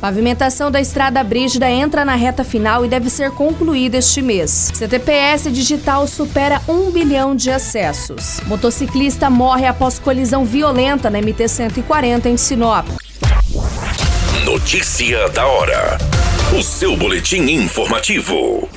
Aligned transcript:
Pavimentação 0.00 0.70
da 0.70 0.80
Estrada 0.80 1.22
Brígida 1.24 1.68
entra 1.70 2.04
na 2.04 2.14
reta 2.14 2.44
final 2.44 2.84
e 2.84 2.88
deve 2.88 3.08
ser 3.10 3.30
concluída 3.30 3.96
este 3.96 4.20
mês. 4.20 4.70
CTPS 4.74 5.50
digital 5.50 6.06
supera 6.06 6.60
um 6.68 6.90
bilhão 6.90 7.34
de 7.34 7.50
acessos. 7.50 8.40
Motociclista 8.46 9.30
morre 9.30 9.66
após 9.66 9.98
colisão 9.98 10.44
violenta 10.44 11.08
na 11.10 11.18
MT-140 11.18 12.26
em 12.26 12.36
Sinop. 12.36 12.86
Notícia 14.44 15.28
da 15.30 15.46
hora. 15.46 15.98
O 16.56 16.62
seu 16.62 16.96
boletim 16.96 17.42
informativo. 17.50 18.68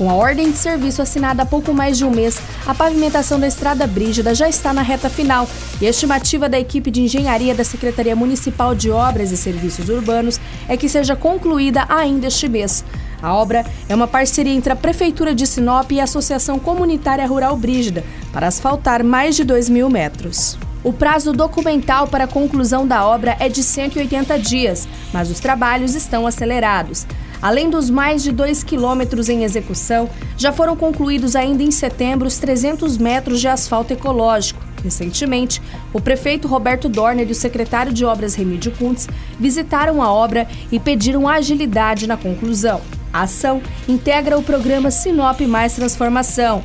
Com 0.00 0.08
a 0.08 0.14
ordem 0.14 0.50
de 0.50 0.56
serviço 0.56 1.02
assinada 1.02 1.42
há 1.42 1.46
pouco 1.46 1.74
mais 1.74 1.98
de 1.98 2.06
um 2.06 2.10
mês, 2.10 2.40
a 2.66 2.74
pavimentação 2.74 3.40
da 3.40 3.46
Estrada 3.46 3.86
Brígida 3.86 4.34
já 4.34 4.48
está 4.48 4.72
na 4.72 4.82
reta 4.82 5.08
final 5.08 5.48
e 5.80 5.86
a 5.86 5.90
estimativa 5.90 6.48
da 6.48 6.58
equipe 6.58 6.90
de 6.90 7.02
engenharia 7.02 7.54
da 7.54 7.64
Secretaria 7.64 8.14
Municipal 8.14 8.74
de 8.74 8.90
Obras 8.90 9.32
e 9.32 9.36
Serviços 9.36 9.88
Urbanos 9.88 10.40
é 10.68 10.76
que 10.76 10.88
seja 10.88 11.16
concluída 11.16 11.86
ainda 11.88 12.26
este 12.26 12.48
mês. 12.48 12.84
A 13.22 13.34
obra 13.34 13.64
é 13.88 13.94
uma 13.94 14.06
parceria 14.06 14.52
entre 14.52 14.72
a 14.72 14.76
Prefeitura 14.76 15.34
de 15.34 15.46
Sinop 15.46 15.90
e 15.92 16.00
a 16.00 16.04
Associação 16.04 16.58
Comunitária 16.58 17.26
Rural 17.26 17.56
Brígida 17.56 18.04
para 18.32 18.46
asfaltar 18.46 19.04
mais 19.04 19.36
de 19.36 19.44
2 19.44 19.68
mil 19.68 19.90
metros. 19.90 20.58
O 20.82 20.92
prazo 20.92 21.32
documental 21.32 22.06
para 22.06 22.24
a 22.24 22.28
conclusão 22.28 22.86
da 22.86 23.06
obra 23.06 23.36
é 23.38 23.50
de 23.50 23.62
180 23.62 24.38
dias, 24.38 24.88
mas 25.12 25.30
os 25.30 25.38
trabalhos 25.38 25.94
estão 25.94 26.26
acelerados. 26.26 27.06
Além 27.42 27.70
dos 27.70 27.88
mais 27.88 28.22
de 28.22 28.32
2 28.32 28.62
quilômetros 28.62 29.28
em 29.28 29.44
execução, 29.44 30.10
já 30.36 30.52
foram 30.52 30.76
concluídos 30.76 31.34
ainda 31.34 31.62
em 31.62 31.70
setembro 31.70 32.28
os 32.28 32.38
300 32.38 32.98
metros 32.98 33.40
de 33.40 33.48
asfalto 33.48 33.92
ecológico. 33.92 34.60
Recentemente, 34.84 35.60
o 35.92 36.00
prefeito 36.00 36.48
Roberto 36.48 36.88
Dorner 36.88 37.26
e 37.26 37.32
o 37.32 37.34
secretário 37.34 37.92
de 37.92 38.04
Obras 38.04 38.34
Remídio 38.34 38.72
Kuntz 38.72 39.08
visitaram 39.38 40.02
a 40.02 40.12
obra 40.12 40.46
e 40.70 40.78
pediram 40.78 41.28
agilidade 41.28 42.06
na 42.06 42.16
conclusão. 42.16 42.80
A 43.12 43.22
ação 43.22 43.62
integra 43.88 44.38
o 44.38 44.42
programa 44.42 44.90
Sinop 44.90 45.40
Mais 45.40 45.74
Transformação. 45.74 46.62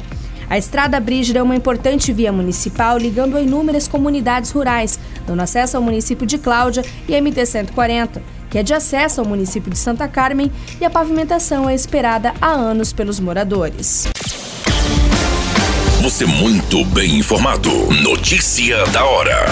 A 0.50 0.58
Estrada 0.58 1.00
Brígida 1.00 1.40
é 1.40 1.44
uma 1.44 1.56
importante 1.56 2.14
via 2.14 2.32
municipal 2.32 2.98
ligando 2.98 3.36
a 3.36 3.42
inúmeras 3.42 3.88
comunidades 3.88 4.52
rurais, 4.52 5.00
dando 5.26 5.42
acesso 5.42 5.76
ao 5.76 5.84
município 5.84 6.28
de 6.28 6.38
Cláudia 6.38 6.84
e 7.08 7.14
MT-140 7.14 8.22
que 8.56 8.60
é 8.60 8.64
de 8.64 8.74
acesso 8.74 9.20
ao 9.20 9.28
município 9.28 9.70
de 9.70 9.78
Santa 9.78 10.08
Carmen, 10.08 10.50
e 10.80 10.86
a 10.86 10.90
pavimentação 10.90 11.70
é 11.70 11.76
esperada 11.76 12.34
há 12.40 12.52
anos 12.52 12.94
pelos 12.94 13.20
moradores. 13.20 14.08
Você 16.02 16.26
muito 16.26 16.86
bem 16.86 17.18
informado. 17.18 17.70
Notícia 18.02 18.86
da 18.94 19.04
hora. 19.04 19.46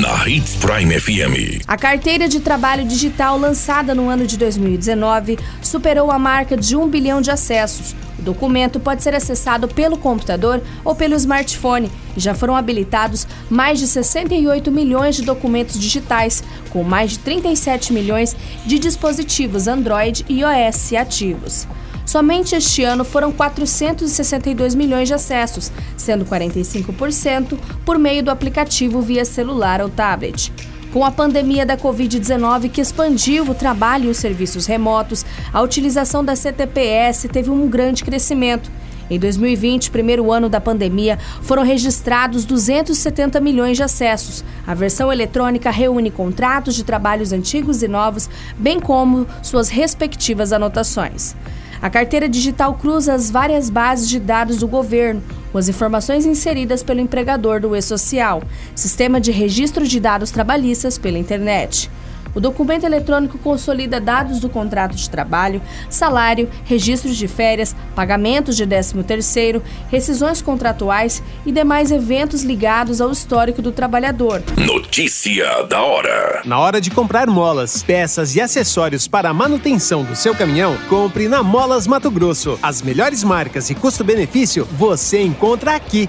Na 0.00 0.28
Hits 0.28 0.56
Prime 0.56 0.98
FM. 0.98 1.62
A 1.68 1.76
carteira 1.76 2.28
de 2.28 2.40
trabalho 2.40 2.84
digital 2.84 3.38
lançada 3.38 3.94
no 3.94 4.08
ano 4.08 4.26
de 4.26 4.36
2019 4.36 5.38
superou 5.62 6.10
a 6.10 6.18
marca 6.18 6.56
de 6.56 6.74
um 6.74 6.88
bilhão 6.88 7.20
de 7.20 7.30
acessos, 7.30 7.94
o 8.22 8.24
documento 8.24 8.78
pode 8.78 9.02
ser 9.02 9.16
acessado 9.16 9.66
pelo 9.66 9.98
computador 9.98 10.62
ou 10.84 10.94
pelo 10.94 11.16
smartphone 11.16 11.90
e 12.16 12.20
já 12.20 12.32
foram 12.34 12.54
habilitados 12.54 13.26
mais 13.50 13.80
de 13.80 13.88
68 13.88 14.70
milhões 14.70 15.16
de 15.16 15.22
documentos 15.22 15.76
digitais, 15.76 16.44
com 16.72 16.82
mais 16.82 17.12
de 17.12 17.18
37 17.18 17.92
milhões 17.92 18.34
de 18.64 18.78
dispositivos 18.78 19.68
Android 19.68 20.24
e 20.28 20.40
iOS 20.40 20.94
ativos. 20.94 21.68
Somente 22.04 22.54
este 22.54 22.82
ano 22.82 23.04
foram 23.04 23.30
462 23.30 24.74
milhões 24.74 25.06
de 25.08 25.14
acessos, 25.14 25.70
sendo 25.96 26.24
45% 26.24 27.58
por 27.84 27.98
meio 27.98 28.22
do 28.22 28.30
aplicativo 28.30 29.00
via 29.00 29.24
celular 29.24 29.80
ou 29.80 29.88
tablet. 29.88 30.52
Com 30.92 31.04
a 31.04 31.10
pandemia 31.10 31.64
da 31.64 31.76
Covid-19 31.76 32.70
que 32.70 32.80
expandiu 32.80 33.44
o 33.44 33.54
trabalho 33.54 34.06
e 34.06 34.10
os 34.10 34.18
serviços 34.18 34.66
remotos, 34.66 35.24
a 35.50 35.62
utilização 35.62 36.22
da 36.22 36.36
CTPS 36.36 37.28
teve 37.28 37.48
um 37.48 37.66
grande 37.66 38.04
crescimento. 38.04 38.70
Em 39.10 39.18
2020, 39.18 39.90
primeiro 39.90 40.32
ano 40.32 40.48
da 40.48 40.60
pandemia, 40.60 41.18
foram 41.42 41.62
registrados 41.62 42.44
270 42.44 43.40
milhões 43.40 43.76
de 43.76 43.82
acessos. 43.82 44.44
A 44.66 44.74
versão 44.74 45.12
eletrônica 45.12 45.70
reúne 45.70 46.10
contratos 46.10 46.74
de 46.74 46.84
trabalhos 46.84 47.32
antigos 47.32 47.82
e 47.82 47.88
novos, 47.88 48.28
bem 48.56 48.80
como 48.80 49.26
suas 49.42 49.68
respectivas 49.68 50.52
anotações. 50.52 51.34
A 51.82 51.90
carteira 51.90 52.28
digital 52.28 52.74
cruza 52.74 53.12
as 53.12 53.28
várias 53.28 53.68
bases 53.68 54.08
de 54.08 54.20
dados 54.20 54.58
do 54.58 54.68
governo, 54.68 55.20
com 55.50 55.58
as 55.58 55.68
informações 55.68 56.24
inseridas 56.24 56.82
pelo 56.82 57.00
empregador 57.00 57.60
do 57.60 57.74
e-social, 57.74 58.40
sistema 58.74 59.20
de 59.20 59.32
registro 59.32 59.86
de 59.86 59.98
dados 59.98 60.30
trabalhistas 60.30 60.96
pela 60.96 61.18
internet. 61.18 61.90
O 62.34 62.40
documento 62.40 62.84
eletrônico 62.84 63.38
consolida 63.38 64.00
dados 64.00 64.40
do 64.40 64.48
contrato 64.48 64.94
de 64.94 65.08
trabalho, 65.08 65.60
salário, 65.90 66.48
registros 66.64 67.16
de 67.16 67.28
férias, 67.28 67.76
pagamentos 67.94 68.56
de 68.56 68.66
13º, 68.66 69.60
rescisões 69.90 70.40
contratuais 70.40 71.22
e 71.44 71.52
demais 71.52 71.90
eventos 71.90 72.42
ligados 72.42 73.00
ao 73.00 73.10
histórico 73.10 73.60
do 73.60 73.72
trabalhador. 73.72 74.42
Notícia 74.56 75.62
da 75.64 75.82
hora. 75.82 76.42
Na 76.44 76.58
hora 76.58 76.80
de 76.80 76.90
comprar 76.90 77.26
molas, 77.26 77.82
peças 77.82 78.34
e 78.34 78.40
acessórios 78.40 79.06
para 79.06 79.30
a 79.30 79.34
manutenção 79.34 80.04
do 80.04 80.16
seu 80.16 80.34
caminhão, 80.34 80.76
compre 80.88 81.28
na 81.28 81.42
Molas 81.42 81.86
Mato 81.86 82.10
Grosso. 82.10 82.58
As 82.62 82.80
melhores 82.82 83.22
marcas 83.22 83.70
e 83.70 83.74
custo-benefício 83.74 84.66
você 84.72 85.22
encontra 85.22 85.74
aqui. 85.74 86.08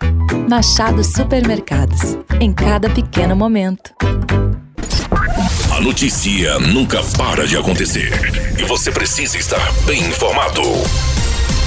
Machado 0.51 1.01
Supermercados. 1.01 2.17
Em 2.41 2.51
cada 2.51 2.89
pequeno 2.89 3.37
momento. 3.37 3.93
A 5.73 5.79
notícia 5.79 6.59
nunca 6.59 7.01
para 7.17 7.47
de 7.47 7.55
acontecer. 7.55 8.11
E 8.59 8.65
você 8.65 8.91
precisa 8.91 9.37
estar 9.37 9.71
bem 9.85 10.01
informado. 10.09 10.61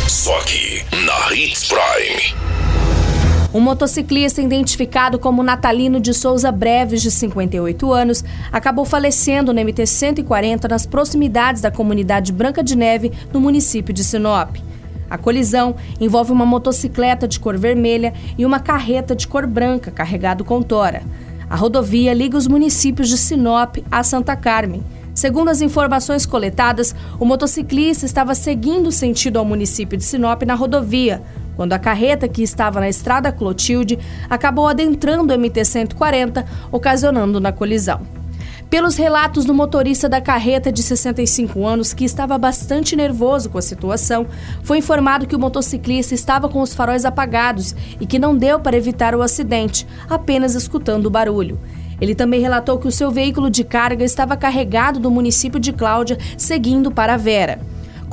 Só 0.06 0.38
aqui, 0.38 0.84
na 1.02 1.34
Hits 1.34 1.64
Prime. 1.64 2.34
Um 3.54 3.60
motociclista 3.60 4.42
identificado 4.42 5.18
como 5.18 5.42
Natalino 5.42 5.98
de 5.98 6.12
Souza 6.12 6.52
Breves, 6.52 7.00
de 7.00 7.10
58 7.10 7.90
anos, 7.90 8.22
acabou 8.52 8.84
falecendo 8.84 9.54
no 9.54 9.62
MT-140 9.62 10.68
nas 10.68 10.84
proximidades 10.84 11.62
da 11.62 11.70
comunidade 11.70 12.32
Branca 12.32 12.62
de 12.62 12.76
Neve, 12.76 13.12
no 13.32 13.40
município 13.40 13.94
de 13.94 14.04
Sinop. 14.04 14.58
A 15.08 15.18
colisão 15.18 15.76
envolve 16.00 16.32
uma 16.32 16.46
motocicleta 16.46 17.28
de 17.28 17.38
cor 17.38 17.56
vermelha 17.56 18.12
e 18.36 18.44
uma 18.44 18.60
carreta 18.60 19.14
de 19.14 19.28
cor 19.28 19.46
branca 19.46 19.90
carregado 19.90 20.44
com 20.44 20.62
tora. 20.62 21.02
A 21.48 21.56
rodovia 21.56 22.14
liga 22.14 22.36
os 22.36 22.46
municípios 22.46 23.08
de 23.08 23.18
Sinop 23.18 23.76
a 23.90 24.02
Santa 24.02 24.34
Carmen. 24.34 24.82
Segundo 25.14 25.48
as 25.48 25.60
informações 25.60 26.26
coletadas, 26.26 26.94
o 27.20 27.24
motociclista 27.24 28.04
estava 28.04 28.34
seguindo 28.34 28.90
sentido 28.90 29.38
ao 29.38 29.44
município 29.44 29.96
de 29.96 30.04
Sinop 30.04 30.42
na 30.42 30.54
rodovia, 30.54 31.22
quando 31.54 31.72
a 31.72 31.78
carreta 31.78 32.26
que 32.26 32.42
estava 32.42 32.80
na 32.80 32.88
estrada 32.88 33.30
Clotilde 33.30 33.98
acabou 34.28 34.66
adentrando 34.66 35.32
o 35.32 35.38
MT-140, 35.38 36.44
ocasionando 36.72 37.38
na 37.38 37.52
colisão. 37.52 38.23
Pelos 38.74 38.96
relatos 38.96 39.44
do 39.44 39.54
motorista 39.54 40.08
da 40.08 40.20
carreta 40.20 40.72
de 40.72 40.82
65 40.82 41.64
anos, 41.64 41.94
que 41.94 42.04
estava 42.04 42.36
bastante 42.36 42.96
nervoso 42.96 43.48
com 43.48 43.56
a 43.56 43.62
situação, 43.62 44.26
foi 44.64 44.78
informado 44.78 45.28
que 45.28 45.36
o 45.36 45.38
motociclista 45.38 46.12
estava 46.12 46.48
com 46.48 46.60
os 46.60 46.74
faróis 46.74 47.04
apagados 47.04 47.72
e 48.00 48.04
que 48.04 48.18
não 48.18 48.36
deu 48.36 48.58
para 48.58 48.76
evitar 48.76 49.14
o 49.14 49.22
acidente, 49.22 49.86
apenas 50.10 50.56
escutando 50.56 51.06
o 51.06 51.10
barulho. 51.10 51.56
Ele 52.00 52.16
também 52.16 52.40
relatou 52.40 52.76
que 52.76 52.88
o 52.88 52.90
seu 52.90 53.12
veículo 53.12 53.48
de 53.48 53.62
carga 53.62 54.04
estava 54.04 54.36
carregado 54.36 54.98
do 54.98 55.08
município 55.08 55.60
de 55.60 55.72
Cláudia, 55.72 56.18
seguindo 56.36 56.90
para 56.90 57.16
Vera. 57.16 57.60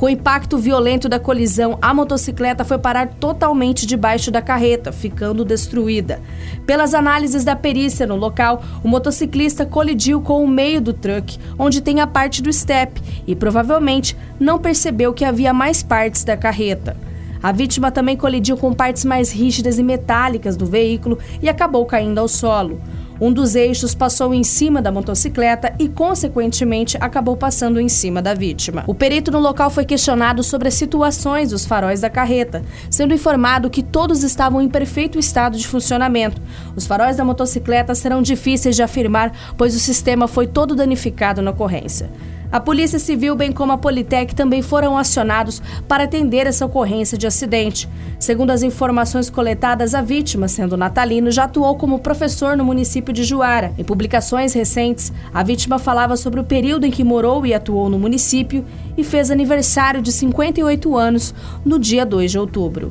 Com 0.02 0.06
o 0.06 0.10
impacto 0.10 0.58
violento 0.58 1.08
da 1.08 1.20
colisão, 1.20 1.78
a 1.80 1.94
motocicleta 1.94 2.64
foi 2.64 2.76
parar 2.76 3.06
totalmente 3.06 3.86
debaixo 3.86 4.32
da 4.32 4.42
carreta, 4.42 4.90
ficando 4.90 5.44
destruída. 5.44 6.20
Pelas 6.66 6.92
análises 6.92 7.44
da 7.44 7.54
perícia 7.54 8.04
no 8.04 8.16
local, 8.16 8.64
o 8.82 8.88
motociclista 8.88 9.64
colidiu 9.64 10.20
com 10.20 10.42
o 10.42 10.48
meio 10.48 10.80
do 10.80 10.92
truck, 10.92 11.38
onde 11.56 11.80
tem 11.80 12.00
a 12.00 12.06
parte 12.08 12.42
do 12.42 12.52
step, 12.52 13.00
e 13.28 13.36
provavelmente 13.36 14.16
não 14.40 14.58
percebeu 14.58 15.14
que 15.14 15.24
havia 15.24 15.54
mais 15.54 15.84
partes 15.84 16.24
da 16.24 16.36
carreta. 16.36 16.96
A 17.40 17.52
vítima 17.52 17.92
também 17.92 18.16
colidiu 18.16 18.56
com 18.56 18.72
partes 18.72 19.04
mais 19.04 19.30
rígidas 19.30 19.78
e 19.78 19.84
metálicas 19.84 20.56
do 20.56 20.66
veículo 20.66 21.16
e 21.40 21.48
acabou 21.48 21.86
caindo 21.86 22.18
ao 22.18 22.26
solo. 22.26 22.80
Um 23.20 23.32
dos 23.32 23.54
eixos 23.54 23.94
passou 23.94 24.34
em 24.34 24.42
cima 24.42 24.82
da 24.82 24.90
motocicleta 24.90 25.74
e, 25.78 25.88
consequentemente, 25.88 26.96
acabou 27.00 27.36
passando 27.36 27.80
em 27.80 27.88
cima 27.88 28.20
da 28.20 28.34
vítima. 28.34 28.84
O 28.86 28.94
perito 28.94 29.30
no 29.30 29.38
local 29.38 29.70
foi 29.70 29.84
questionado 29.84 30.42
sobre 30.42 30.68
as 30.68 30.74
situações 30.74 31.50
dos 31.50 31.64
faróis 31.64 32.00
da 32.00 32.10
carreta, 32.10 32.62
sendo 32.90 33.14
informado 33.14 33.70
que 33.70 33.82
todos 33.82 34.22
estavam 34.22 34.60
em 34.60 34.68
perfeito 34.68 35.18
estado 35.18 35.56
de 35.56 35.66
funcionamento. 35.66 36.40
Os 36.74 36.86
faróis 36.86 37.16
da 37.16 37.24
motocicleta 37.24 37.94
serão 37.94 38.22
difíceis 38.22 38.76
de 38.76 38.82
afirmar, 38.82 39.54
pois 39.56 39.74
o 39.74 39.80
sistema 39.80 40.26
foi 40.26 40.46
todo 40.46 40.74
danificado 40.74 41.42
na 41.42 41.50
ocorrência. 41.50 42.10
A 42.52 42.60
Polícia 42.60 42.98
Civil, 42.98 43.34
bem 43.34 43.50
como 43.50 43.72
a 43.72 43.78
Politec, 43.78 44.34
também 44.34 44.60
foram 44.60 44.98
acionados 44.98 45.62
para 45.88 46.04
atender 46.04 46.46
essa 46.46 46.66
ocorrência 46.66 47.16
de 47.16 47.26
acidente. 47.26 47.88
Segundo 48.18 48.50
as 48.50 48.62
informações 48.62 49.30
coletadas, 49.30 49.94
a 49.94 50.02
vítima, 50.02 50.46
sendo 50.48 50.76
natalino, 50.76 51.30
já 51.30 51.44
atuou 51.44 51.76
como 51.76 52.00
professor 52.00 52.54
no 52.54 52.62
município 52.62 53.10
de 53.10 53.24
Juara. 53.24 53.72
Em 53.78 53.82
publicações 53.82 54.52
recentes, 54.52 55.10
a 55.32 55.42
vítima 55.42 55.78
falava 55.78 56.14
sobre 56.14 56.40
o 56.40 56.44
período 56.44 56.84
em 56.84 56.90
que 56.90 57.02
morou 57.02 57.46
e 57.46 57.54
atuou 57.54 57.88
no 57.88 57.98
município 57.98 58.66
e 58.98 59.02
fez 59.02 59.30
aniversário 59.30 60.02
de 60.02 60.12
58 60.12 60.94
anos 60.94 61.34
no 61.64 61.78
dia 61.78 62.04
2 62.04 62.32
de 62.32 62.38
outubro. 62.38 62.90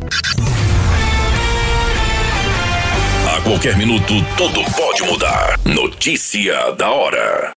A 3.28 3.42
qualquer 3.44 3.78
minuto, 3.78 4.14
tudo 4.36 4.60
pode 4.76 5.04
mudar. 5.04 5.60
Notícia 5.64 6.72
da 6.78 6.90
hora. 6.90 7.52